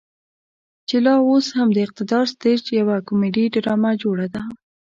[0.87, 4.41] چې لا اوس هم د اقتدار سټيج يوه کميډي ډرامه جوړه ده.